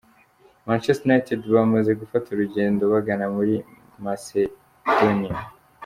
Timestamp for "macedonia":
4.03-5.35